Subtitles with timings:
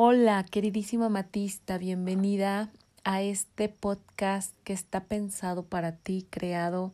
[0.00, 2.70] Hola, queridísima Matista, bienvenida
[3.02, 6.92] a este podcast que está pensado para ti, creado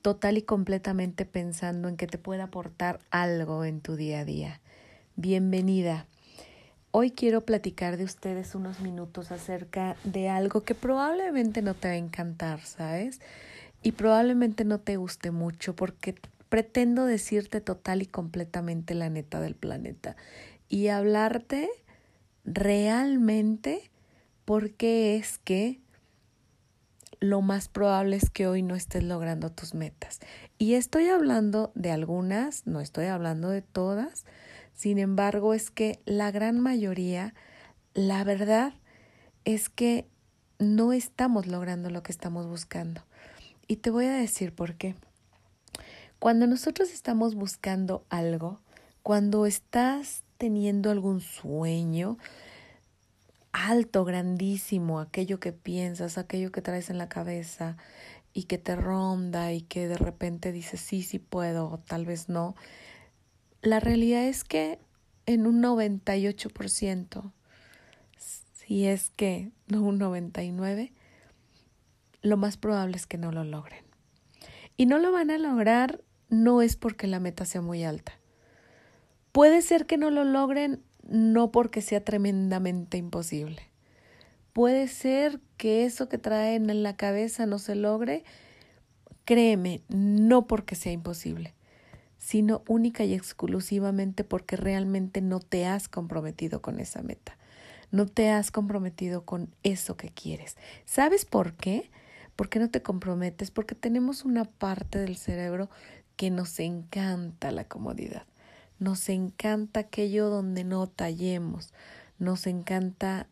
[0.00, 4.60] total y completamente pensando en que te pueda aportar algo en tu día a día.
[5.16, 6.06] Bienvenida.
[6.92, 11.94] Hoy quiero platicar de ustedes unos minutos acerca de algo que probablemente no te va
[11.94, 13.20] a encantar, ¿sabes?
[13.82, 16.14] Y probablemente no te guste mucho porque
[16.48, 20.14] pretendo decirte total y completamente la neta del planeta
[20.68, 21.68] y hablarte
[22.44, 23.90] realmente
[24.44, 25.80] porque es que
[27.20, 30.20] lo más probable es que hoy no estés logrando tus metas.
[30.58, 34.24] Y estoy hablando de algunas, no estoy hablando de todas,
[34.72, 37.34] sin embargo es que la gran mayoría,
[37.92, 38.72] la verdad
[39.44, 40.08] es que
[40.58, 43.02] no estamos logrando lo que estamos buscando.
[43.66, 44.94] Y te voy a decir por qué.
[46.18, 48.60] Cuando nosotros estamos buscando algo,
[49.02, 52.16] cuando estás teniendo algún sueño
[53.52, 57.76] alto, grandísimo, aquello que piensas, aquello que traes en la cabeza
[58.32, 62.30] y que te ronda y que de repente dices sí, sí puedo o tal vez
[62.30, 62.56] no,
[63.60, 64.78] la realidad es que
[65.26, 67.32] en un 98%,
[68.16, 70.90] si es que no un 99%,
[72.22, 73.84] lo más probable es que no lo logren.
[74.78, 78.19] Y no lo van a lograr no es porque la meta sea muy alta,
[79.32, 83.62] Puede ser que no lo logren no porque sea tremendamente imposible.
[84.52, 88.24] Puede ser que eso que traen en la cabeza no se logre,
[89.24, 91.54] créeme, no porque sea imposible,
[92.18, 97.38] sino única y exclusivamente porque realmente no te has comprometido con esa meta,
[97.92, 100.56] no te has comprometido con eso que quieres.
[100.84, 101.90] ¿Sabes por qué?
[102.34, 105.70] Porque no te comprometes, porque tenemos una parte del cerebro
[106.16, 108.24] que nos encanta la comodidad.
[108.80, 111.72] Nos encanta aquello donde no tallemos,
[112.18, 113.28] nos encanta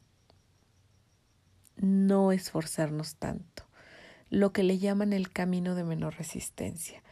[1.77, 3.65] no esforzarnos tanto,
[4.29, 7.03] lo que le llaman el camino de menor resistencia.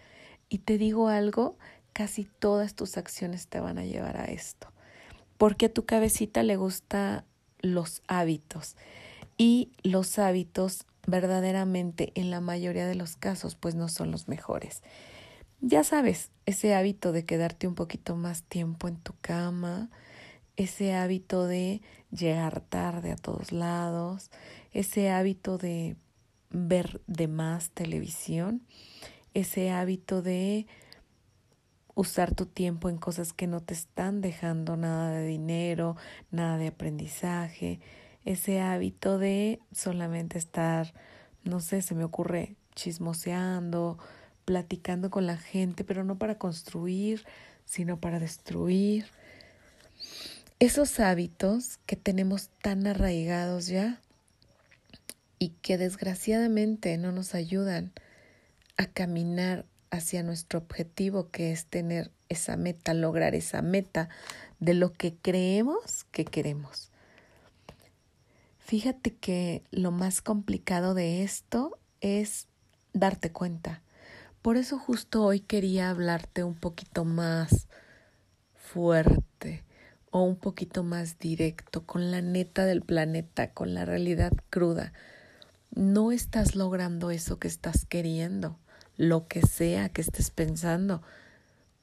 [0.51, 1.57] Y te digo algo,
[1.95, 4.71] casi todas tus acciones te van a llevar a esto,
[5.39, 7.25] porque a tu cabecita le gusta
[7.61, 8.77] los hábitos
[9.39, 14.83] y los hábitos verdaderamente en la mayoría de los casos pues no son los mejores.
[15.61, 19.91] Ya sabes, ese hábito de quedarte un poquito más tiempo en tu cama,
[20.57, 21.81] ese hábito de
[22.11, 24.31] llegar tarde a todos lados,
[24.73, 25.97] ese hábito de
[26.51, 28.63] ver de más televisión,
[29.33, 30.67] ese hábito de
[31.95, 35.97] usar tu tiempo en cosas que no te están dejando nada de dinero,
[36.31, 37.81] nada de aprendizaje,
[38.27, 40.93] ese hábito de solamente estar,
[41.45, 43.99] no sé, se me ocurre chismoseando,
[44.47, 47.27] platicando con la gente, pero no para construir,
[47.67, 49.07] sino para destruir.
[50.59, 54.01] Esos hábitos que tenemos tan arraigados ya
[55.39, 57.93] y que desgraciadamente no nos ayudan
[58.79, 64.09] a caminar hacia nuestro objetivo que es tener esa meta, lograr esa meta
[64.61, 66.91] de lo que creemos que queremos.
[68.61, 72.47] Fíjate que lo más complicado de esto es
[72.93, 73.83] darte cuenta
[74.47, 77.67] por eso justo hoy quería hablarte un poquito más
[78.55, 79.65] fuerte
[80.13, 84.93] o un poquito más directo, con la neta del planeta, con la realidad cruda.
[85.75, 88.57] No estás logrando eso que estás queriendo,
[88.97, 91.03] lo que sea que estés pensando,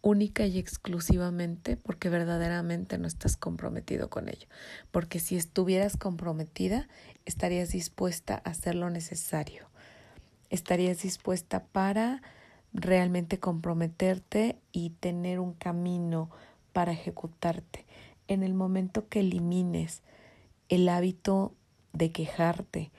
[0.01, 4.47] única y exclusivamente porque verdaderamente no estás comprometido con ello.
[4.89, 6.87] Porque si estuvieras comprometida,
[7.25, 9.67] estarías dispuesta a hacer lo necesario.
[10.49, 12.21] Estarías dispuesta para
[12.73, 16.29] realmente comprometerte y tener un camino
[16.73, 17.85] para ejecutarte.
[18.27, 20.01] En el momento que elimines
[20.69, 21.53] el hábito
[21.93, 22.91] de quejarte,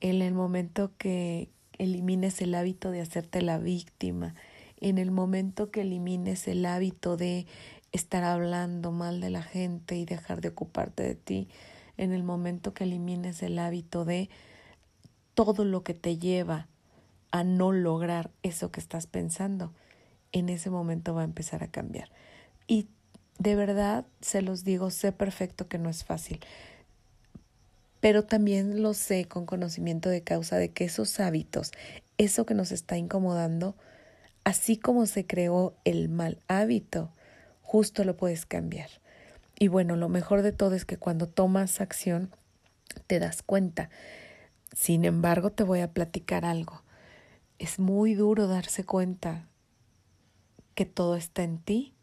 [0.00, 1.48] en el momento que
[1.78, 4.34] elimines el hábito de hacerte la víctima,
[4.80, 7.46] en el momento que elimines el hábito de
[7.92, 11.48] estar hablando mal de la gente y dejar de ocuparte de ti,
[11.96, 14.28] en el momento que elimines el hábito de
[15.34, 16.68] todo lo que te lleva
[17.34, 19.72] a no lograr eso que estás pensando,
[20.30, 22.08] en ese momento va a empezar a cambiar.
[22.68, 22.86] Y
[23.40, 26.38] de verdad, se los digo, sé perfecto que no es fácil,
[27.98, 31.72] pero también lo sé con conocimiento de causa de que esos hábitos,
[32.18, 33.74] eso que nos está incomodando,
[34.44, 37.10] así como se creó el mal hábito,
[37.62, 38.90] justo lo puedes cambiar.
[39.58, 42.30] Y bueno, lo mejor de todo es que cuando tomas acción,
[43.08, 43.90] te das cuenta.
[44.72, 46.83] Sin embargo, te voy a platicar algo
[47.64, 49.48] es muy duro darse cuenta
[50.74, 51.94] que todo está en ti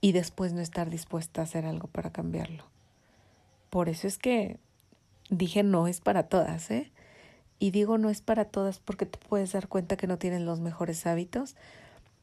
[0.00, 2.64] y después no estar dispuesta a hacer algo para cambiarlo.
[3.70, 4.58] Por eso es que
[5.30, 6.90] dije no es para todas, ¿eh?
[7.60, 10.58] Y digo no es para todas porque te puedes dar cuenta que no tienen los
[10.58, 11.54] mejores hábitos.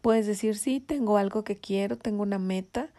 [0.02, 2.90] Puedes decir, sí, tengo algo que quiero, tengo una meta,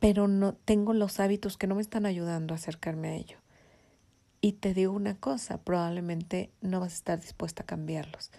[0.00, 3.38] pero no tengo los hábitos que no me están ayudando a acercarme a ello.
[4.40, 8.30] Y te digo una cosa, probablemente no vas a estar dispuesta a cambiarlos.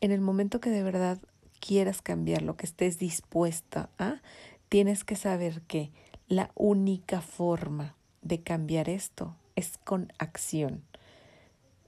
[0.00, 1.18] En el momento que de verdad
[1.60, 4.22] quieras cambiarlo, que estés dispuesta a,
[4.68, 5.90] tienes que saber que
[6.28, 10.82] la única forma de cambiar esto es con acción.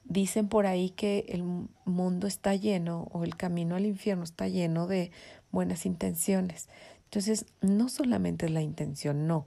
[0.04, 1.42] Dicen por ahí que el
[1.84, 5.10] mundo está lleno o el camino al infierno está lleno de
[5.50, 6.68] buenas intenciones.
[7.04, 9.46] Entonces, no solamente es la intención, no,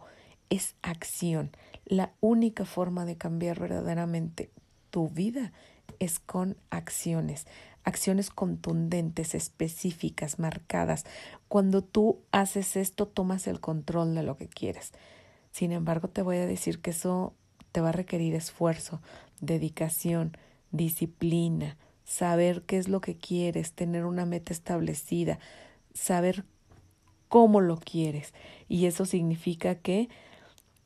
[0.50, 1.52] es acción.
[1.90, 4.52] La única forma de cambiar verdaderamente
[4.92, 5.52] tu vida
[5.98, 7.48] es con acciones,
[7.84, 11.06] acciones contundentes, específicas, marcadas.
[11.48, 14.92] Cuando tú haces esto, tomas el control de lo que quieres.
[15.52, 17.34] Sin embargo, te voy a decir que eso
[17.72, 19.02] te va a requerir esfuerzo,
[19.42, 20.38] dedicación,
[20.72, 25.40] disciplina, saber qué es lo que quieres, tener una meta establecida,
[25.96, 26.46] saber
[27.30, 28.34] cómo lo quieres.
[28.68, 30.10] Y eso significa que,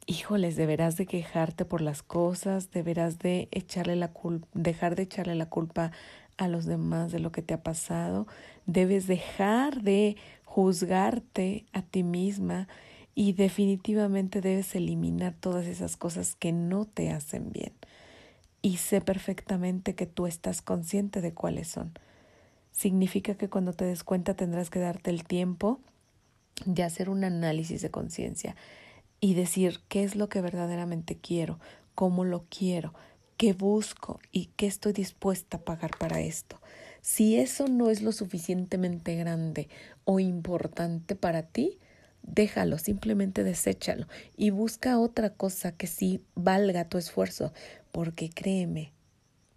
[0.07, 5.35] híjoles, deberás de quejarte por las cosas, deberás de echarle la culpa, dejar de echarle
[5.35, 5.91] la culpa
[6.37, 8.27] a los demás de lo que te ha pasado,
[8.65, 12.67] debes dejar de juzgarte a ti misma
[13.15, 17.73] y definitivamente debes eliminar todas esas cosas que no te hacen bien.
[18.61, 21.91] Y sé perfectamente que tú estás consciente de cuáles son.
[22.71, 25.79] Significa que cuando te des cuenta tendrás que darte el tiempo
[26.65, 28.55] de hacer un análisis de conciencia
[29.23, 31.57] y decir qué es lo que verdaderamente quiero,
[31.95, 32.93] cómo lo quiero,
[33.37, 36.59] qué busco y qué estoy dispuesta a pagar para esto.
[36.99, 39.69] Si eso no es lo suficientemente grande
[40.03, 41.79] o importante para ti,
[42.21, 47.53] déjalo, simplemente deséchalo y busca otra cosa que sí valga tu esfuerzo,
[47.93, 48.91] porque créeme,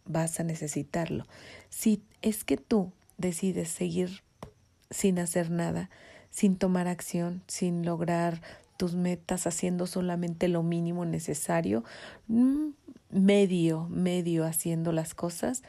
[0.05, 1.27] vas a necesitarlo.
[1.71, 4.23] Si es que tú decides seguir
[4.91, 5.91] sin hacer nada,
[6.31, 8.41] sin tomar acción, sin lograr
[8.77, 11.85] tus metas, haciendo solamente lo mínimo necesario,
[12.29, 12.69] mm,
[13.11, 15.63] medio, medio haciendo las cosas,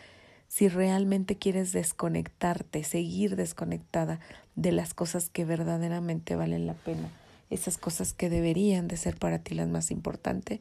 [0.48, 4.19] si realmente quieres desconectarte, seguir desconectada
[4.56, 7.09] de las cosas que verdaderamente valen la pena,
[7.50, 10.59] esas cosas que deberían de ser para ti las más importantes,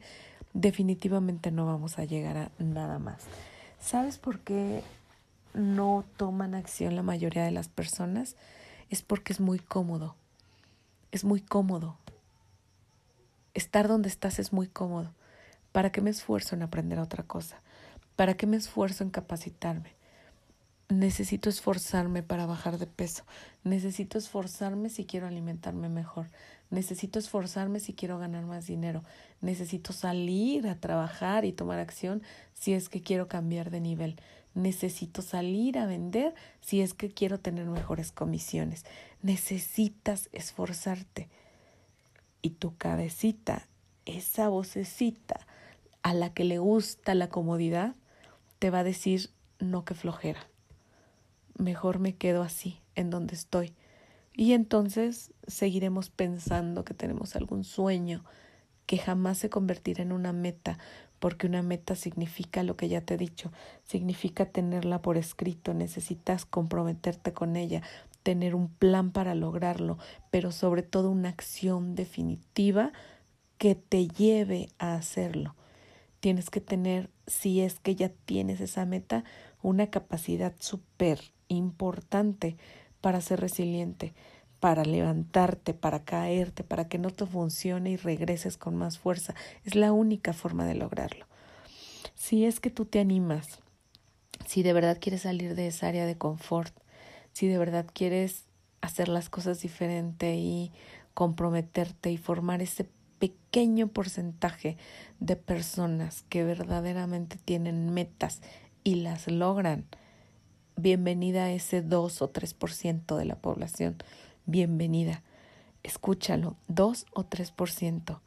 [0.53, 3.23] definitivamente no vamos a llegar a nada más.
[3.79, 4.81] ¿Sabes por qué
[5.53, 8.35] no toman acción la mayoría de las personas?
[8.89, 10.15] es porque es muy cómodo.
[11.11, 11.97] Es muy cómodo.
[13.57, 15.15] Estar donde estás es muy cómodo.
[15.71, 17.59] ¿Para qué me esfuerzo en aprender otra cosa?
[18.15, 19.95] ¿Para qué me esfuerzo en capacitarme?
[20.89, 23.23] Necesito esforzarme para bajar de peso.
[23.63, 26.27] Necesito esforzarme si quiero alimentarme mejor.
[26.69, 29.03] Necesito esforzarme si quiero ganar más dinero.
[29.41, 32.21] Necesito salir a trabajar y tomar acción
[32.53, 34.21] si es que quiero cambiar de nivel
[34.57, 38.85] necesito salir a vender si es que quiero tener mejores comisiones.
[39.21, 41.29] Necesitas esforzarte.
[42.41, 43.67] Y tu cabecita,
[44.05, 45.45] esa vocecita
[46.01, 47.95] a la que le gusta la comodidad,
[48.59, 50.47] te va a decir, no que flojera.
[51.57, 53.73] Mejor me quedo así, en donde estoy.
[54.33, 58.23] Y entonces seguiremos pensando que tenemos algún sueño
[58.85, 60.79] que jamás se convertirá en una meta,
[61.19, 63.51] porque una meta significa lo que ya te he dicho,
[63.83, 67.81] significa tenerla por escrito, necesitas comprometerte con ella,
[68.27, 69.97] tener un plan para lograrlo,
[70.31, 72.91] pero sobre todo una acción definitiva
[73.57, 75.55] que te lleve a hacerlo.
[76.19, 79.23] Tienes que tener, si es que ya tienes esa meta,
[79.61, 82.57] una capacidad súper importante
[82.99, 84.13] para ser resiliente,
[84.59, 89.35] para levantarte, para caerte, para que no te funcione y regreses con más fuerza.
[89.63, 91.27] Es la única forma de lograrlo.
[92.13, 93.61] Si es que tú te animas,
[94.45, 96.77] si de verdad quieres salir de esa área de confort,
[97.37, 98.45] si de verdad quieres
[98.81, 100.71] hacer las cosas diferente y
[101.13, 102.89] comprometerte y formar ese
[103.19, 104.75] pequeño porcentaje
[105.19, 108.41] de personas que verdaderamente tienen metas
[108.83, 109.85] y las logran,
[110.77, 113.97] bienvenida a ese 2 o 3% de la población
[114.47, 115.21] bienvenida.
[115.83, 118.19] Escúchalo, 2 o 3%.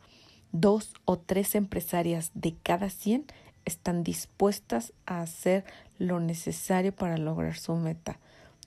[0.52, 3.26] Dos o tres empresarias de cada 100
[3.64, 5.64] están dispuestas a hacer
[5.98, 8.20] lo necesario para lograr su meta.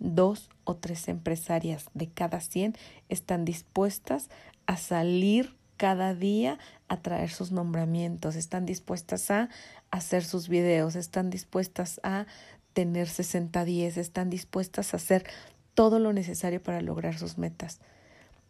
[0.04, 2.76] Dos o tres empresarias de cada 100
[3.08, 4.30] están dispuestas
[4.66, 9.48] a salir cada día a traer sus nombramientos, están dispuestas a
[9.92, 12.26] hacer sus videos, están dispuestas a
[12.74, 15.26] tener 60 días, están dispuestas a hacer
[15.74, 17.80] todo lo necesario para lograr sus metas,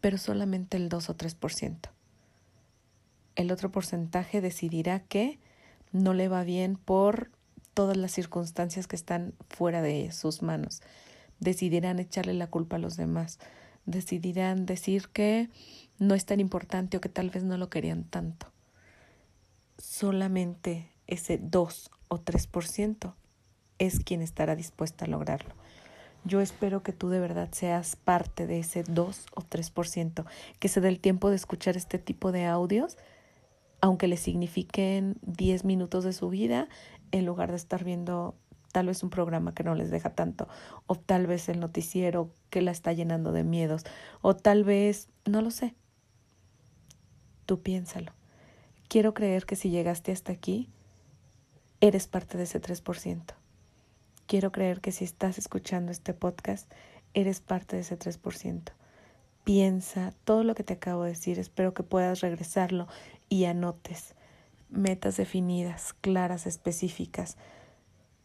[0.02, 1.78] pero solamente el 2 o 3%.
[3.36, 5.38] El otro porcentaje decidirá que
[5.92, 7.30] no le va bien por
[7.76, 10.82] todas las circunstancias que están fuera de sus manos.
[11.44, 13.38] Decidirán echarle la culpa a los demás.
[13.86, 15.50] Decidirán decir que
[16.00, 18.48] no es tan importante o que tal vez no lo querían tanto.
[19.78, 23.14] Solamente ese 2 o 3%
[23.78, 25.54] es quien estará dispuesta a lograrlo.
[26.24, 30.26] Yo espero que tú de verdad seas parte de ese 2 o 3%,
[30.60, 32.98] que se dé el tiempo de escuchar este tipo de audios,
[33.82, 36.70] aunque le signifiquen 10 minutos de su vida,
[37.12, 38.36] en lugar de estar viendo
[38.74, 40.50] tal vez un programa que no les deja tanto,
[40.88, 43.86] o tal vez el noticiero que la está llenando de miedos,
[44.22, 45.76] o tal vez, no lo sé.
[47.46, 48.12] Tú piénsalo.
[48.90, 50.70] Quiero creer que si llegaste hasta aquí,
[51.80, 53.22] eres parte de ese 3%.
[54.26, 56.70] Quiero creer que si estás escuchando este podcast,
[57.14, 58.72] eres parte de ese 3%.
[59.44, 62.88] Piensa todo lo que te acabo de decir, espero que puedas regresarlo
[63.30, 64.16] y anotes
[64.70, 67.38] metas definidas, claras, específicas,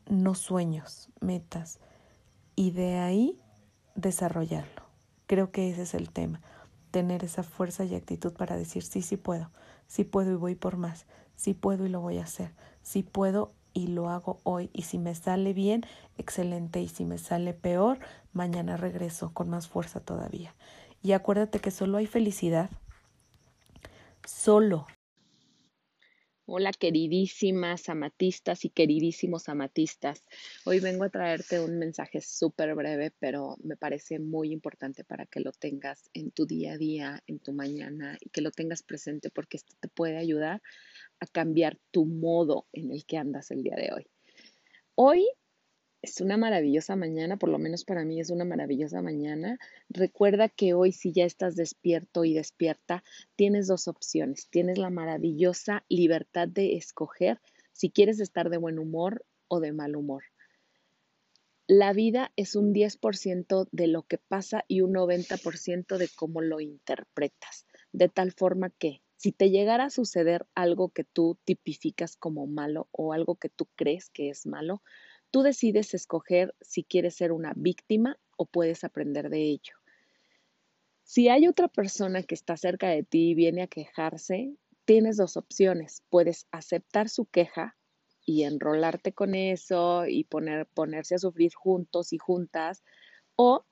[0.08, 1.78] no sueños, metas,
[2.56, 3.40] y de ahí
[3.94, 4.82] desarrollarlo.
[5.26, 6.40] Creo que ese es el tema,
[6.90, 9.50] tener esa fuerza y actitud para decir, sí, sí puedo,
[9.86, 13.52] sí puedo y voy por más, sí puedo y lo voy a hacer, sí puedo
[13.74, 15.84] y lo hago hoy, y si me sale bien,
[16.16, 17.98] excelente, y si me sale peor,
[18.32, 20.54] mañana regreso con más fuerza todavía.
[21.02, 22.70] Y acuérdate que solo hay felicidad,
[24.24, 24.86] solo
[26.50, 30.24] Hola queridísimas amatistas y queridísimos amatistas.
[30.64, 35.40] Hoy vengo a traerte un mensaje súper breve, pero me parece muy importante para que
[35.40, 39.28] lo tengas en tu día a día, en tu mañana y que lo tengas presente
[39.28, 40.62] porque esto te puede ayudar
[41.20, 44.06] a cambiar tu modo en el que andas el día de hoy.
[44.94, 45.28] Hoy
[46.00, 49.58] es una maravillosa mañana, por lo menos para mí es una maravillosa mañana.
[49.88, 53.02] Recuerda que hoy si ya estás despierto y despierta,
[53.36, 54.48] tienes dos opciones.
[54.48, 57.40] Tienes la maravillosa libertad de escoger
[57.72, 60.22] si quieres estar de buen humor o de mal humor.
[61.66, 66.60] La vida es un 10% de lo que pasa y un 90% de cómo lo
[66.60, 67.66] interpretas.
[67.92, 72.88] De tal forma que si te llegara a suceder algo que tú tipificas como malo
[72.92, 74.80] o algo que tú crees que es malo,
[75.30, 79.74] Tú decides escoger si quieres ser una víctima o puedes aprender de ello.
[81.02, 84.54] Si hay otra persona que está cerca de ti y viene a quejarse,
[84.84, 86.02] tienes dos opciones.
[86.10, 87.76] Puedes aceptar su queja
[88.24, 92.84] y enrolarte con eso y poner, ponerse a sufrir juntos y juntas,
[93.36, 93.64] o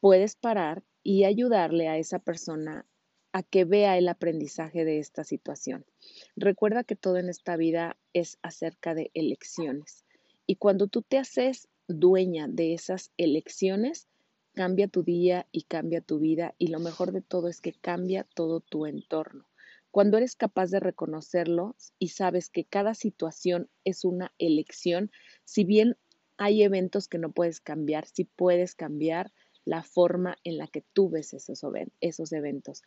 [0.00, 2.84] puedes parar y ayudarle a esa persona
[3.32, 5.86] a que vea el aprendizaje de esta situación.
[6.34, 10.04] Recuerda que todo en esta vida es acerca de elecciones.
[10.46, 14.08] Y cuando tú te haces dueña de esas elecciones,
[14.54, 18.26] cambia tu día y cambia tu vida y lo mejor de todo es que cambia
[18.34, 19.46] todo tu entorno.
[19.90, 25.10] Cuando eres capaz de reconocerlo y sabes que cada situación es una elección,
[25.44, 25.96] si bien
[26.38, 29.32] hay eventos que no puedes cambiar, sí puedes cambiar
[29.64, 32.82] la forma en la que tú ves esos eventos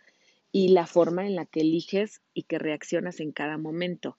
[0.51, 4.17] y la forma en la que eliges y que reaccionas en cada momento.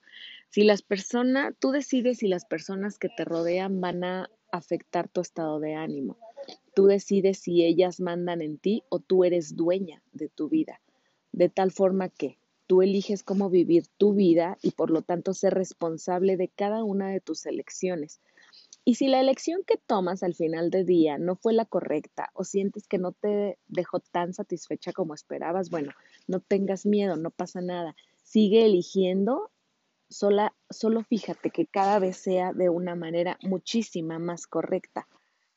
[0.50, 5.20] Si las personas, tú decides si las personas que te rodean van a afectar tu
[5.20, 6.16] estado de ánimo.
[6.74, 10.80] Tú decides si ellas mandan en ti o tú eres dueña de tu vida.
[11.32, 15.54] De tal forma que tú eliges cómo vivir tu vida y por lo tanto ser
[15.54, 18.20] responsable de cada una de tus elecciones.
[18.84, 22.44] Y si la elección que tomas al final del día no fue la correcta o
[22.44, 25.92] sientes que no te dejó tan satisfecha como esperabas, bueno,
[26.28, 27.96] no tengas miedo, no pasa nada.
[28.22, 29.50] Sigue eligiendo
[30.08, 35.08] Sola, solo fíjate que cada vez sea de una manera muchísima más correcta.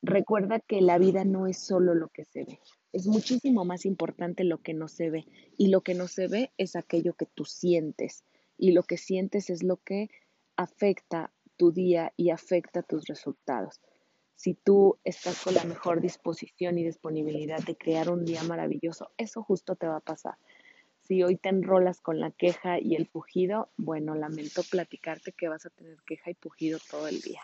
[0.02, 2.60] Recuerda que la vida no es solo lo que se ve,
[2.92, 5.26] es muchísimo más importante lo que no se ve.
[5.58, 8.24] Y lo que no se ve es aquello que tú sientes.
[8.58, 10.10] Y lo que sientes es lo que
[10.56, 13.80] afecta tu día y afecta tus resultados.
[14.36, 19.44] Si tú estás con la mejor disposición y disponibilidad de crear un día maravilloso, eso
[19.44, 20.38] justo te va a pasar.
[21.10, 25.66] Si hoy te enrolas con la queja y el pujido, bueno, lamento platicarte que vas
[25.66, 27.42] a tener queja y pujido todo el día.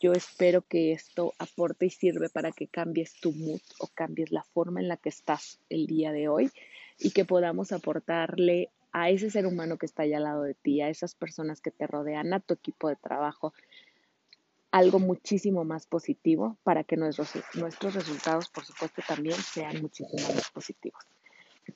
[0.00, 4.42] Yo espero que esto aporte y sirve para que cambies tu mood o cambies la
[4.42, 6.50] forma en la que estás el día de hoy
[6.98, 10.80] y que podamos aportarle a ese ser humano que está allá al lado de ti,
[10.80, 13.54] a esas personas que te rodean, a tu equipo de trabajo,
[14.72, 20.50] algo muchísimo más positivo para que nuestros, nuestros resultados, por supuesto, también sean muchísimo más
[20.50, 21.04] positivos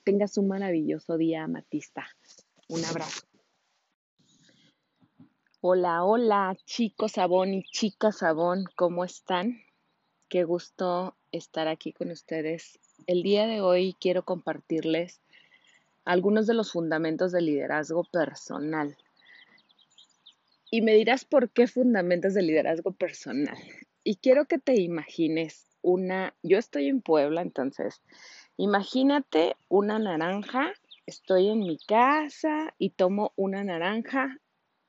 [0.03, 2.07] tengas un maravilloso día, Amatista.
[2.67, 3.21] Un abrazo.
[5.61, 9.61] Hola, hola, chicos Sabón y chicas Sabón, ¿cómo están?
[10.29, 12.79] Qué gusto estar aquí con ustedes.
[13.07, 15.21] El día de hoy quiero compartirles
[16.03, 18.95] algunos de los fundamentos del liderazgo personal.
[20.69, 23.57] Y me dirás por qué fundamentos del liderazgo personal.
[24.03, 28.01] Y quiero que te imagines una, yo estoy en Puebla, entonces,
[28.57, 30.73] imagínate una naranja,
[31.05, 34.37] estoy en mi casa y tomo una naranja,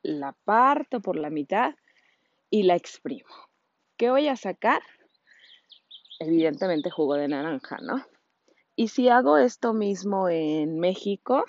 [0.02, 1.74] la parto por la mitad
[2.50, 3.28] y la exprimo.
[3.96, 4.82] ¿Qué voy a sacar?
[6.18, 8.04] Evidentemente jugo de naranja, ¿no?
[8.74, 11.44] Y si hago esto mismo en México,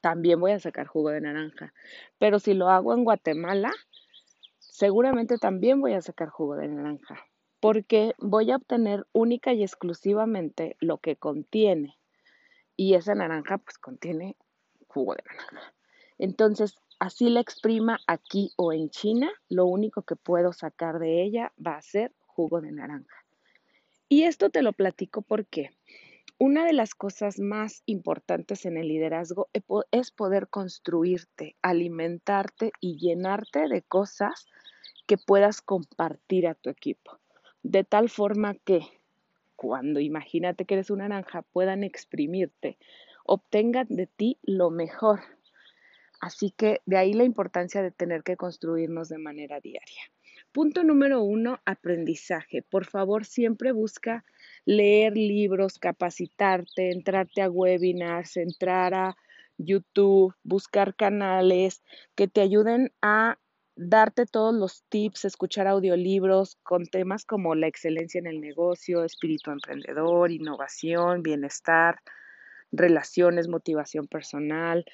[0.00, 1.72] también voy a sacar jugo de naranja.
[2.18, 3.72] Pero si lo hago en Guatemala,
[4.58, 7.29] seguramente también voy a sacar jugo de naranja
[7.60, 11.98] porque voy a obtener única y exclusivamente lo que contiene.
[12.76, 14.36] Y esa naranja pues contiene
[14.88, 15.74] jugo de naranja.
[16.18, 21.52] Entonces, así la exprima aquí o en China, lo único que puedo sacar de ella
[21.64, 23.24] va a ser jugo de naranja.
[24.08, 25.70] Y esto te lo platico porque
[26.38, 29.48] una de las cosas más importantes en el liderazgo
[29.92, 34.46] es poder construirte, alimentarte y llenarte de cosas
[35.06, 37.19] que puedas compartir a tu equipo
[37.62, 38.80] de tal forma que
[39.56, 42.78] cuando imagínate que eres una naranja puedan exprimirte,
[43.24, 45.20] obtengan de ti lo mejor.
[46.20, 50.02] Así que de ahí la importancia de tener que construirnos de manera diaria.
[50.52, 52.62] Punto número uno, aprendizaje.
[52.62, 54.24] Por favor, siempre busca
[54.64, 59.16] leer libros, capacitarte, entrarte a webinars, entrar a
[59.58, 61.82] YouTube, buscar canales
[62.14, 63.38] que te ayuden a
[63.80, 69.50] darte todos los tips, escuchar audiolibros con temas como la excelencia en el negocio, espíritu
[69.50, 72.00] emprendedor, innovación, bienestar,
[72.72, 74.84] relaciones, motivación personal.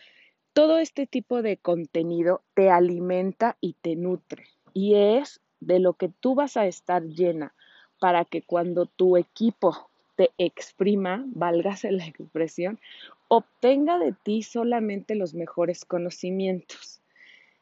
[0.53, 6.09] Todo este tipo de contenido te alimenta y te nutre y es de lo que
[6.09, 7.55] tú vas a estar llena
[7.99, 12.79] para que cuando tu equipo te exprima, válgase la expresión,
[13.27, 17.01] obtenga de ti solamente los mejores conocimientos.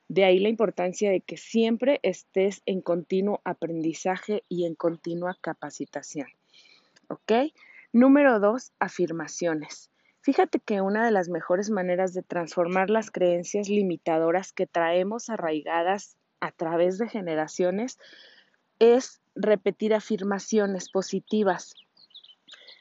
[0.09, 6.29] De ahí la importancia de que siempre estés en continuo aprendizaje y en continua capacitación.
[7.09, 7.33] ¿Ok?
[7.93, 9.91] Número dos, afirmaciones.
[10.21, 16.17] Fíjate que una de las mejores maneras de transformar las creencias limitadoras que traemos arraigadas
[16.41, 17.99] a través de generaciones
[18.79, 21.75] es repetir afirmaciones positivas.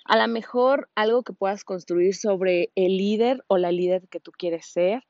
[0.06, 4.32] A lo mejor algo que puedas construir sobre el líder o la líder que tú
[4.32, 5.04] quieres ser,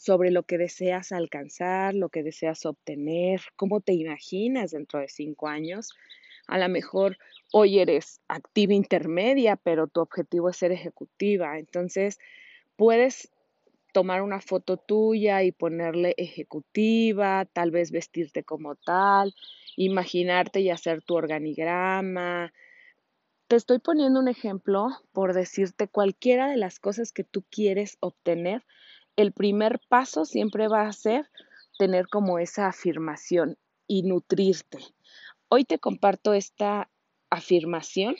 [0.00, 5.46] sobre lo que deseas alcanzar, lo que deseas obtener, cómo te imaginas dentro de cinco
[5.46, 5.92] años.
[6.46, 7.18] A lo mejor
[7.52, 11.58] hoy eres activa intermedia, pero tu objetivo es ser ejecutiva.
[11.58, 12.18] Entonces,
[12.76, 13.30] puedes
[13.92, 19.34] tomar una foto tuya y ponerle ejecutiva, tal vez vestirte como tal,
[19.76, 22.54] imaginarte y hacer tu organigrama.
[23.48, 28.64] Te estoy poniendo un ejemplo por decirte cualquiera de las cosas que tú quieres obtener
[29.16, 31.28] el primer paso siempre va a ser
[31.78, 34.78] tener como esa afirmación y nutrirte.
[35.48, 36.90] Hoy te comparto esta
[37.30, 38.16] afirmación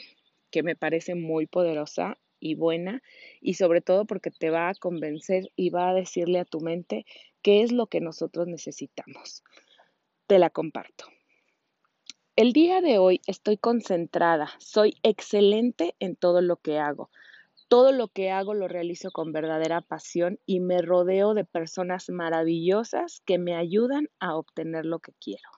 [0.50, 3.02] que me parece muy poderosa y buena
[3.40, 7.06] y sobre todo porque te va a convencer y va a decirle a tu mente
[7.42, 9.44] qué es lo que nosotros necesitamos.
[10.26, 11.04] Te la comparto.
[12.36, 17.10] El día de hoy estoy concentrada, soy excelente en todo lo que hago.
[17.70, 23.22] Todo lo que hago lo realizo con verdadera pasión y me rodeo de personas maravillosas
[23.24, 25.48] que me ayudan a obtener lo que quiero.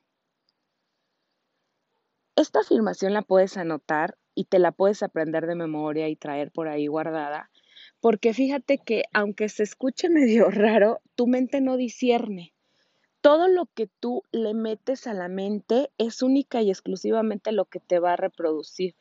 [2.37, 6.68] Esta afirmación la puedes anotar y te la puedes aprender de memoria y traer por
[6.68, 7.51] ahí guardada,
[7.98, 12.53] porque fíjate que aunque se escuche medio raro, tu mente no discierne.
[13.22, 17.81] Todo lo que tú le metes a la mente es única y exclusivamente lo que
[17.81, 18.96] te va a reproducir.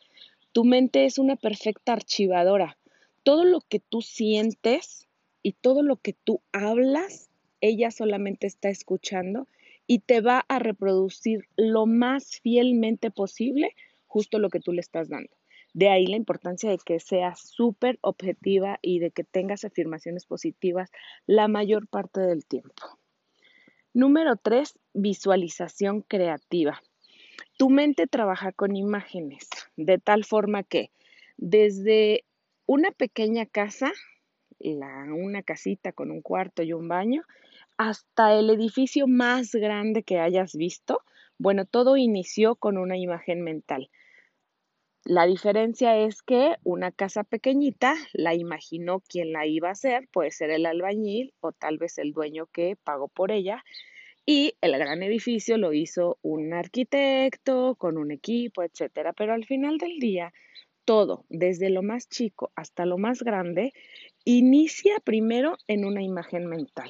[0.53, 2.77] Tu mente es una perfecta archivadora
[3.23, 5.07] todo lo que tú sientes
[5.43, 7.29] y todo lo que tú hablas,
[7.61, 9.47] ella solamente está escuchando
[9.87, 13.75] y te va a reproducir lo más fielmente posible
[14.07, 15.29] justo lo que tú le estás dando.
[15.73, 20.91] De ahí la importancia de que seas súper objetiva y de que tengas afirmaciones positivas
[21.25, 22.99] la mayor parte del tiempo.
[23.93, 26.81] Número tres, visualización creativa.
[27.57, 30.91] Tu mente trabaja con imágenes de tal forma que
[31.37, 32.25] desde
[32.65, 33.91] una pequeña casa,
[34.59, 37.23] una casita con un cuarto y un baño,
[37.77, 41.01] hasta el edificio más grande que hayas visto.
[41.37, 43.89] Bueno, todo inició con una imagen mental.
[45.03, 50.29] La diferencia es que una casa pequeñita la imaginó quien la iba a hacer, puede
[50.29, 53.63] ser el albañil o tal vez el dueño que pagó por ella,
[54.27, 59.13] y el gran edificio lo hizo un arquitecto con un equipo, etcétera.
[59.13, 60.31] Pero al final del día,
[60.85, 63.73] todo, desde lo más chico hasta lo más grande,
[64.25, 66.89] inicia primero en una imagen mental.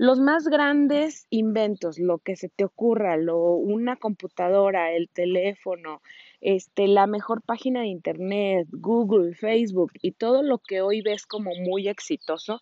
[0.00, 6.02] Los más grandes inventos, lo que se te ocurra, lo, una computadora, el teléfono,
[6.40, 11.50] este, la mejor página de internet, Google, Facebook y todo lo que hoy ves como
[11.56, 12.60] muy exitoso,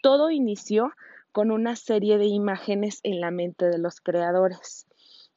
[0.00, 0.92] todo inició
[1.32, 4.87] con una serie de imágenes en la mente de los creadores.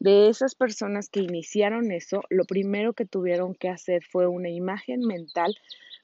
[0.01, 5.01] De esas personas que iniciaron eso, lo primero que tuvieron que hacer fue una imagen
[5.01, 5.55] mental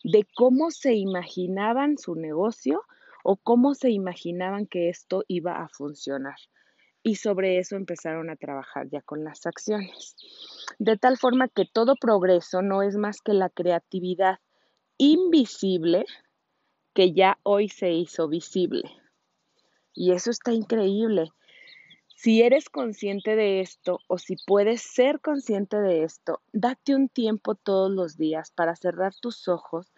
[0.03, 2.83] de cómo se imaginaban su negocio
[3.23, 6.35] o cómo se imaginaban que esto iba a funcionar.
[7.01, 10.15] Y sobre eso empezaron a trabajar ya con las acciones.
[10.77, 14.37] De tal forma que todo progreso no es más que la creatividad
[14.99, 16.05] invisible
[16.93, 18.91] que ya hoy se hizo visible.
[19.95, 21.31] Y eso está increíble.
[22.17, 27.53] Si eres consciente de esto o si puedes ser consciente de esto, date un tiempo
[27.53, 29.93] todos los días para cerrar tus ojos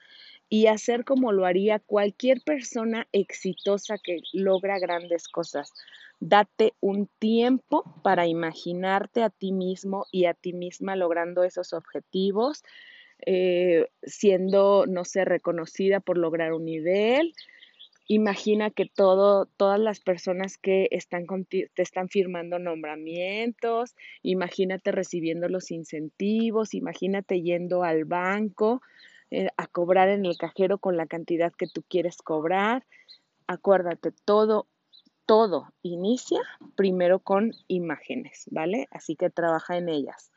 [0.50, 5.72] y hacer como lo haría cualquier persona exitosa que logra grandes cosas.
[6.20, 12.66] Date un tiempo para imaginarte a ti mismo y a ti misma logrando esos objetivos,
[13.26, 17.34] eh, siendo, no sé, reconocida por lograr un nivel.
[18.12, 25.70] Imagina que todo, todas las personas que están te están firmando nombramientos, imagínate recibiendo los
[25.70, 28.82] incentivos, imagínate yendo al banco,
[29.30, 32.84] eh, a cobrar en el cajero con la cantidad que tú quieres cobrar.
[33.46, 34.66] Acuérdate, todo,
[35.28, 36.42] todo inicia
[36.76, 38.88] primero con imágenes, ¿vale?
[38.90, 40.32] Así que trabaja en ellas.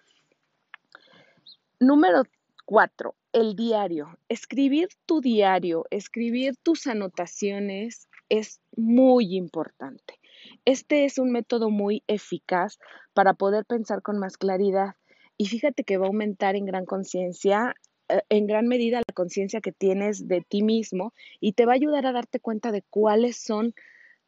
[1.80, 2.24] Número
[2.72, 4.18] cuatro, el diario.
[4.30, 10.18] Escribir tu diario, escribir tus anotaciones es muy importante.
[10.64, 12.78] Este es un método muy eficaz
[13.12, 14.94] para poder pensar con más claridad
[15.37, 17.74] y fíjate que va a aumentar en gran conciencia
[18.08, 21.74] eh, en gran medida la conciencia que tienes de ti mismo y te va a
[21.74, 23.74] ayudar a darte cuenta de cuáles son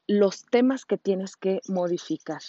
[0.07, 2.43] los temas que tienes que modificar.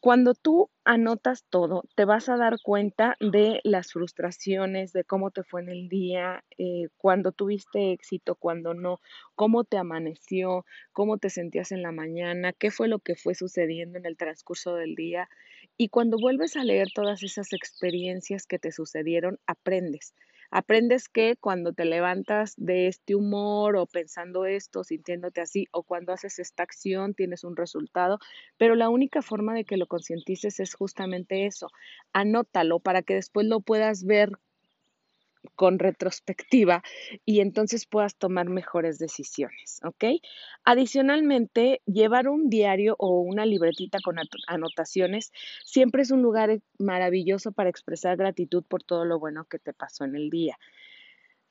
[0.00, 5.42] Cuando tú anotas todo, te vas a dar cuenta de las frustraciones, de cómo te
[5.44, 9.00] fue en el día, eh, cuando tuviste éxito, cuando no,
[9.34, 13.98] cómo te amaneció, cómo te sentías en la mañana, qué fue lo que fue sucediendo
[13.98, 15.28] en el transcurso del día.
[15.76, 20.14] Y cuando vuelves a leer todas esas experiencias que te sucedieron, aprendes.
[20.50, 26.12] Aprendes que cuando te levantas de este humor o pensando esto, sintiéndote así, o cuando
[26.12, 28.18] haces esta acción, tienes un resultado,
[28.56, 31.68] pero la única forma de que lo concientices es justamente eso.
[32.12, 34.32] Anótalo para que después lo puedas ver
[35.54, 36.82] con retrospectiva
[37.24, 40.20] y entonces puedas tomar mejores decisiones, ¿ok?
[40.64, 45.32] Adicionalmente, llevar un diario o una libretita con anotaciones
[45.64, 50.04] siempre es un lugar maravilloso para expresar gratitud por todo lo bueno que te pasó
[50.04, 50.58] en el día.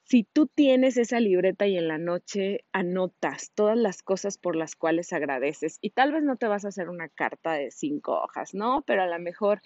[0.10, 4.78] Si tú tienes esa libreta y en la noche anotas todas las cosas por las
[4.78, 8.54] cuales agradeces, y tal vez no te vas a hacer una carta de cinco hojas,
[8.54, 8.84] ¿no?
[8.88, 9.62] Pero a lo mejor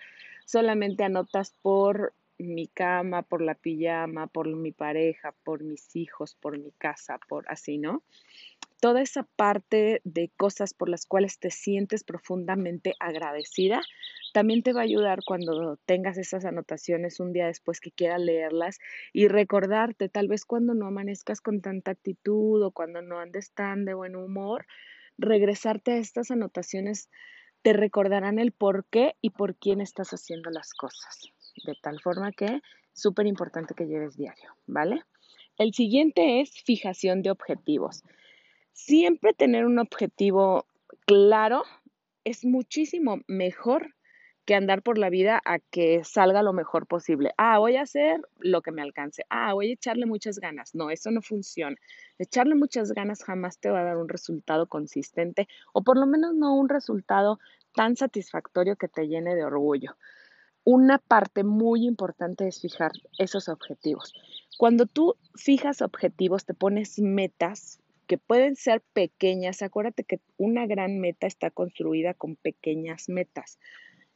[0.45, 6.57] solamente anotas por mi cama, por la pijama, por mi pareja, por mis hijos, por
[6.57, 8.03] mi casa, por así, ¿no?
[8.79, 13.81] Toda esa parte de cosas por las cuales te sientes profundamente agradecida,
[14.33, 18.79] también te va a ayudar cuando tengas esas anotaciones un día después que quieras leerlas
[19.13, 23.85] y recordarte, tal vez cuando no amanezcas con tanta actitud o cuando no andes tan
[23.85, 24.65] de buen humor,
[25.17, 27.09] regresarte a estas anotaciones
[27.61, 31.31] te recordarán el por qué y por quién estás haciendo las cosas
[31.65, 32.61] de tal forma que
[32.93, 35.03] súper importante que lleves diario, ¿vale?
[35.57, 38.03] El siguiente es fijación de objetivos.
[38.73, 40.65] Siempre tener un objetivo
[41.05, 41.63] claro
[42.23, 43.95] es muchísimo mejor
[44.45, 47.31] que andar por la vida a que salga lo mejor posible.
[47.37, 49.23] Ah, voy a hacer lo que me alcance.
[49.29, 50.73] Ah, voy a echarle muchas ganas.
[50.73, 51.75] No, eso no funciona.
[52.17, 56.33] Echarle muchas ganas jamás te va a dar un resultado consistente o por lo menos
[56.33, 57.39] no un resultado
[57.75, 59.95] tan satisfactorio que te llene de orgullo
[60.63, 64.13] una parte muy importante es fijar esos objetivos.
[64.57, 69.61] Cuando tú fijas objetivos, te pones metas que pueden ser pequeñas.
[69.61, 73.57] Acuérdate que una gran meta está construida con pequeñas metas.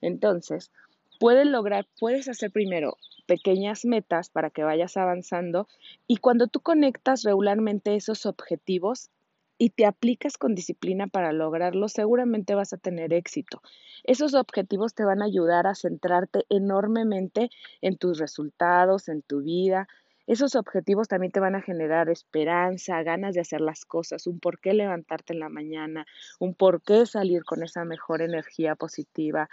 [0.02, 0.72] Entonces,
[1.20, 5.68] puedes lograr, puedes hacer primero pequeñas metas para que vayas avanzando
[6.08, 9.10] y cuando tú conectas regularmente esos objetivos,
[9.58, 13.62] y te aplicas con disciplina para lograrlo, seguramente vas a tener éxito.
[14.04, 17.50] Esos objetivos te van a ayudar a centrarte enormemente
[17.82, 19.88] en tus resultados, en tu vida.
[20.28, 24.60] Esos objetivos también te van a generar esperanza, ganas de hacer las cosas, un por
[24.60, 26.06] qué levantarte en la mañana,
[26.40, 29.50] un por qué salir con esa mejor energía positiva.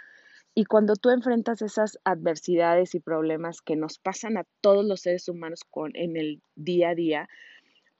[0.55, 5.27] Y cuando tú enfrentas esas adversidades y problemas que nos pasan a todos los seres
[5.29, 7.29] humanos con, en el día a día,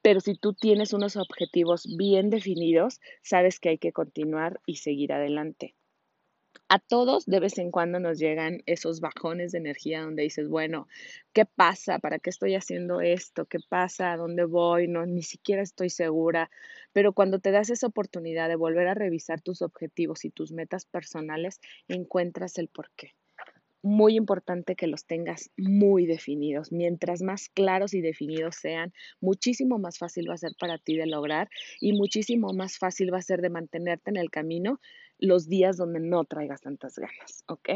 [0.03, 5.13] pero si tú tienes unos objetivos bien definidos, sabes que hay que continuar y seguir
[5.13, 5.75] adelante.
[6.67, 10.87] A todos de vez en cuando nos llegan esos bajones de energía donde dices, bueno,
[11.31, 11.99] ¿qué pasa?
[11.99, 13.45] ¿Para qué estoy haciendo esto?
[13.45, 14.11] ¿Qué pasa?
[14.11, 14.89] ¿A dónde voy?
[14.89, 16.51] No, ni siquiera estoy segura.
[16.91, 20.85] Pero cuando te das esa oportunidad de volver a revisar tus objetivos y tus metas
[20.85, 23.15] personales, encuentras el porqué
[23.83, 26.71] muy importante que los tengas muy definidos.
[26.71, 31.05] Mientras más claros y definidos sean, muchísimo más fácil va a ser para ti de
[31.05, 34.79] lograr y muchísimo más fácil va a ser de mantenerte en el camino
[35.19, 37.69] los días donde no traigas tantas ganas, ¿ok?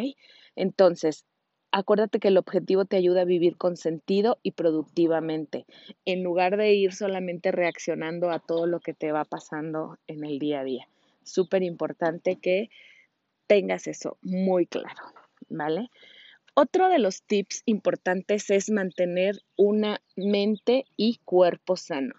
[0.55, 1.25] Entonces,
[1.71, 5.65] acuérdate que el objetivo te ayuda a vivir con sentido y productivamente,
[6.05, 10.39] en lugar de ir solamente reaccionando a todo lo que te va pasando en el
[10.39, 10.87] día a día.
[11.23, 12.69] Súper importante que
[13.47, 15.26] tengas eso muy claro.
[15.49, 15.89] ¿Vale?
[16.59, 22.15] Otro de los tips importantes es mantener una mente y cuerpo sano.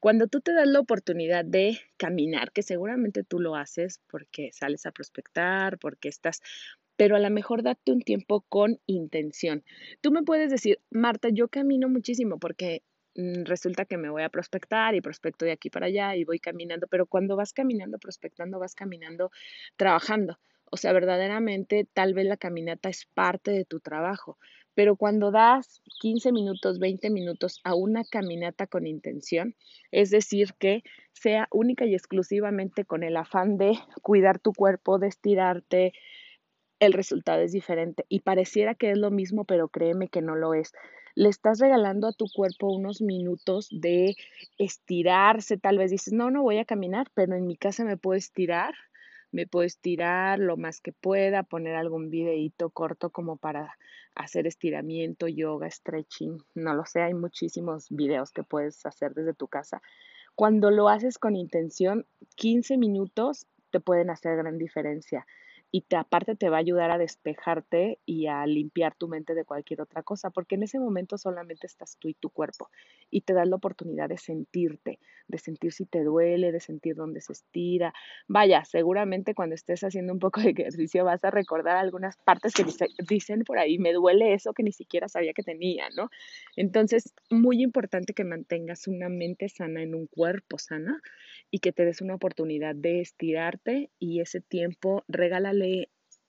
[0.00, 4.86] Cuando tú te das la oportunidad de caminar, que seguramente tú lo haces porque sales
[4.86, 6.40] a prospectar, porque estás,
[6.96, 9.62] pero a lo mejor date un tiempo con intención.
[10.00, 12.82] Tú me puedes decir, Marta, yo camino muchísimo porque
[13.14, 16.38] mm, resulta que me voy a prospectar y prospecto de aquí para allá y voy
[16.38, 19.30] caminando, pero cuando vas caminando, prospectando, vas caminando,
[19.76, 20.38] trabajando.
[20.74, 24.38] O sea, verdaderamente tal vez la caminata es parte de tu trabajo,
[24.72, 29.54] pero cuando das 15 minutos, 20 minutos a una caminata con intención,
[29.90, 30.82] es decir, que
[31.12, 35.92] sea única y exclusivamente con el afán de cuidar tu cuerpo, de estirarte,
[36.80, 40.54] el resultado es diferente y pareciera que es lo mismo, pero créeme que no lo
[40.54, 40.72] es.
[41.14, 44.16] Le estás regalando a tu cuerpo unos minutos de
[44.56, 48.16] estirarse, tal vez dices, no, no voy a caminar, pero en mi casa me puedo
[48.16, 48.72] estirar
[49.32, 53.76] me puedo estirar lo más que pueda, poner algún videíto corto como para
[54.14, 59.48] hacer estiramiento, yoga, stretching, no lo sé, hay muchísimos videos que puedes hacer desde tu
[59.48, 59.82] casa.
[60.34, 65.26] Cuando lo haces con intención, 15 minutos te pueden hacer gran diferencia
[65.74, 69.46] y te, aparte te va a ayudar a despejarte y a limpiar tu mente de
[69.46, 72.68] cualquier otra cosa, porque en ese momento solamente estás tú y tu cuerpo
[73.10, 77.22] y te das la oportunidad de sentirte, de sentir si te duele, de sentir dónde
[77.22, 77.94] se estira.
[78.28, 82.66] Vaya, seguramente cuando estés haciendo un poco de ejercicio vas a recordar algunas partes que
[83.08, 86.10] dicen por ahí, me duele eso que ni siquiera sabía que tenía, ¿no?
[86.54, 91.00] Entonces, muy importante que mantengas una mente sana en un cuerpo sana
[91.50, 95.61] y que te des una oportunidad de estirarte y ese tiempo, regálale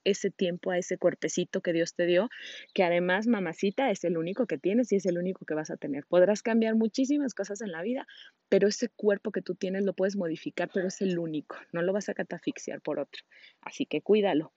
[0.04, 2.30] ese tiempo a ese cuerpecito que Dios te dio,
[2.74, 5.78] que además, mamacita, es el único que tienes y es el único que vas a
[5.78, 6.06] tener.
[6.06, 8.08] Podrás cambiar muchísimas cosas en la vida,
[8.50, 11.94] pero ese cuerpo que tú tienes lo puedes modificar, pero es el único, no lo
[11.94, 13.24] vas a catafixiar por otro.
[13.62, 14.54] Así que cuídalo.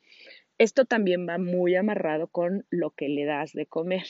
[0.59, 4.07] Esto también va muy amarrado con lo que le das de comer.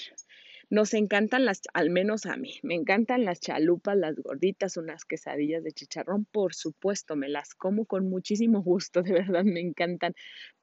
[0.68, 5.62] Nos encantan las, al menos a mí, me encantan las chalupas, las gorditas, unas quesadillas
[5.62, 10.14] de chicharrón, por supuesto, me las como con muchísimo gusto, de verdad me encantan,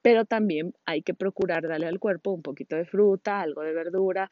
[0.02, 4.30] pero también hay que procurar darle al cuerpo un poquito de fruta, algo de verdura,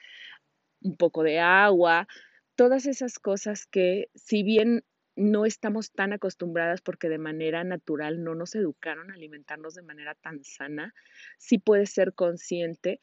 [0.83, 2.07] un poco de agua,
[2.55, 4.85] todas esas cosas que si bien
[5.17, 10.15] no estamos tan acostumbradas porque de manera natural no nos educaron a alimentarnos de manera
[10.15, 10.95] tan sana,
[11.39, 13.01] sí puedes ser consciente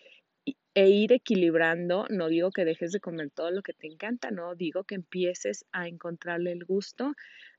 [0.80, 4.56] e ir equilibrando, no digo que dejes de comer todo lo que te encanta, no
[4.56, 7.15] digo que empieces a encontrarle el gusto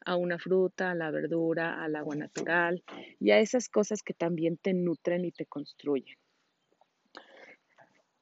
[0.07, 2.83] a una fruta, a la verdura, al agua natural
[3.19, 6.17] y a esas cosas que también te nutren y te construyen.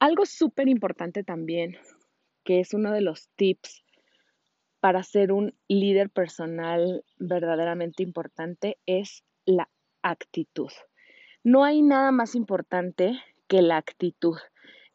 [0.01, 1.77] Algo súper importante también,
[2.43, 3.85] que es uno de los tips
[4.81, 9.69] para ser un líder personal verdaderamente importante, es la
[10.03, 10.73] actitud.
[11.45, 13.13] No hay nada más importante
[13.47, 14.39] que la actitud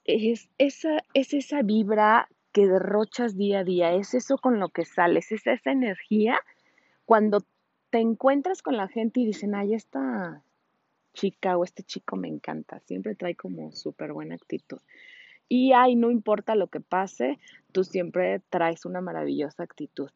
[0.06, 4.86] es esa, es esa vibra que derrochas día a día, es eso con lo que
[4.86, 6.40] sales, es esa energía
[7.06, 7.44] cuando
[7.90, 10.44] te encuentras con la gente y dicen, ay, esta
[11.14, 14.80] chica o este chico me encanta, siempre trae como súper buena actitud.
[15.50, 17.40] Y ay, no importa lo que pase,
[17.72, 20.10] tú siempre traes una maravillosa actitud.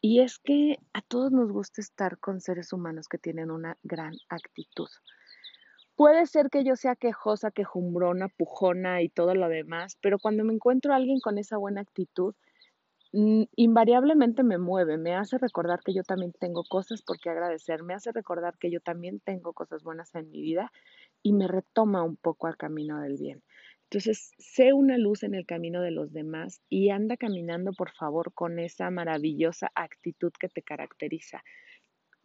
[0.00, 4.14] Y es que a todos nos gusta estar con seres humanos que tienen una gran
[4.28, 4.88] actitud.
[5.96, 10.54] Puede ser que yo sea quejosa, quejumbrona, pujona y todo lo demás, pero cuando me
[10.54, 12.34] encuentro a alguien con esa buena actitud,
[13.12, 17.82] mm, invariablemente me mueve, me hace recordar que yo también tengo cosas por qué agradecer,
[17.84, 20.72] me hace recordar que yo también tengo cosas buenas en mi vida
[21.22, 23.42] y me retoma un poco al camino del bien.
[23.84, 28.32] Entonces, sé una luz en el camino de los demás y anda caminando, por favor,
[28.34, 31.42] con esa maravillosa actitud que te caracteriza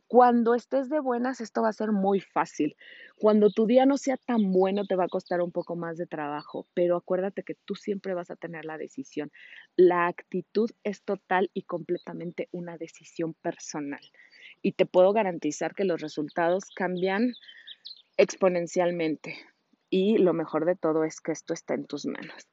[0.07, 2.77] Cuando estés de buenas, esto va a ser muy fácil.
[3.17, 6.07] Cuando tu día no sea tan bueno, te va a costar un poco más de
[6.07, 9.31] trabajo, pero acuérdate que tú siempre vas a tener la decisión.
[9.75, 13.99] La actitud es total y completamente una decisión personal.
[14.61, 17.33] Y te puedo garantizar que los resultados cambian
[18.15, 19.35] exponencialmente.
[19.89, 22.47] Y lo mejor de todo es que esto está en tus manos.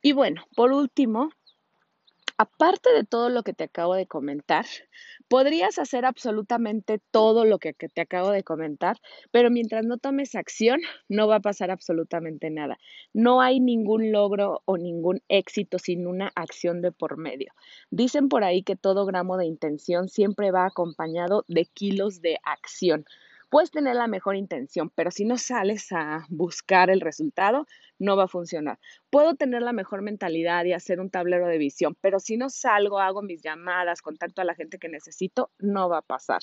[0.00, 1.30] Y bueno, por último,
[2.38, 4.66] aparte de todo lo que te acabo de comentar,
[5.28, 8.98] podrías hacer absolutamente todo lo que, te acabo de comentar,
[9.30, 12.78] pero mientras no tomes acción, no va a pasar absolutamente nada.
[13.12, 17.52] No hay ningún logro o ningún éxito sin una acción de por medio.
[17.90, 23.04] Dicen por ahí que todo gramo de intención siempre va acompañado de kilos de acción.
[23.48, 27.66] Puedes tener la mejor intención, pero si no sales a buscar el resultado,
[27.98, 28.78] no va a funcionar.
[29.08, 32.98] Puedo tener la mejor mentalidad y hacer un tablero de visión, pero si no salgo,
[32.98, 36.40] hago mis llamadas, contacto a la gente que necesito, no va a pasar.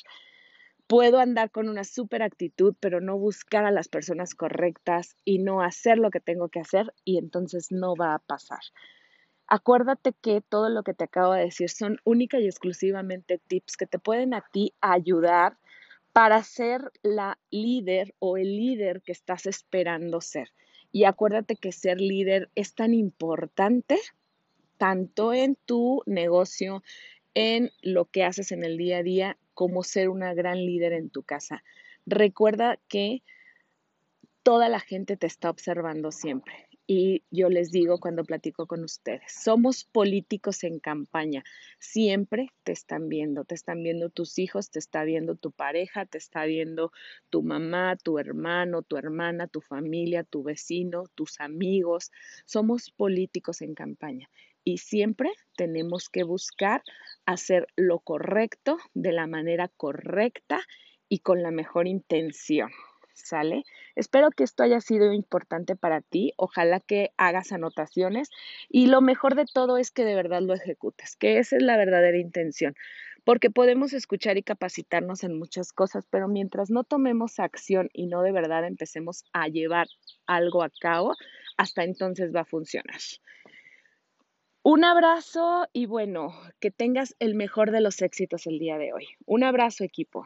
[0.88, 5.62] Puedo andar con una super actitud, pero no buscar a las personas correctas y no
[5.62, 8.60] hacer lo que tengo que hacer y entonces no va a pasar.
[9.48, 13.88] Acuérdate que todo lo que te acabo de decir son única y exclusivamente tips que
[13.88, 15.58] te pueden a ti ayudar
[16.14, 20.52] para ser la líder o el líder que estás esperando ser.
[20.92, 24.00] Y acuérdate que ser líder es tan importante
[24.78, 26.84] tanto en tu negocio,
[27.34, 31.10] en lo que haces en el día a día, como ser una gran líder en
[31.10, 31.64] tu casa.
[32.06, 33.24] Recuerda que
[34.44, 39.32] toda la gente te está observando siempre y yo les digo cuando platico con ustedes,
[39.44, 41.44] somos políticos en campaña,
[41.80, 46.18] siempre te están viendo, te están viendo tus hijos, te está viendo tu pareja, te
[46.18, 46.92] está viendo
[47.30, 52.12] tu mamá, tu hermano, tu hermana, tu familia, tu vecino, tus amigos,
[52.46, 54.30] somos políticos en campaña
[54.66, 56.84] y siempre tenemos que buscar
[57.26, 60.62] hacer lo correcto de la manera correcta
[61.08, 62.72] y con la mejor intención.
[63.14, 63.64] ¿sale?
[63.96, 68.30] Espero que esto haya sido importante para ti, ojalá que hagas anotaciones
[68.70, 71.78] y lo mejor de todo es que de verdad lo ejecutes, que esa es la
[71.78, 72.76] verdadera intención,
[73.24, 78.22] porque podemos escuchar y capacitarnos en muchas cosas, pero mientras no tomemos acción y no
[78.22, 79.88] de verdad empecemos a llevar
[80.26, 81.14] algo a cabo,
[81.58, 83.00] hasta entonces va a funcionar.
[84.66, 89.08] Un abrazo y bueno, que tengas el mejor de los éxitos el día de hoy.
[89.26, 90.26] Un abrazo equipo.